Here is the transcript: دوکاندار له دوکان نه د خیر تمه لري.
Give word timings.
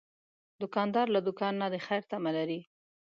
دوکاندار 0.61 1.07
له 1.15 1.19
دوکان 1.27 1.53
نه 1.61 1.67
د 1.73 1.75
خیر 1.85 2.01
تمه 2.11 2.31
لري. 2.37 2.59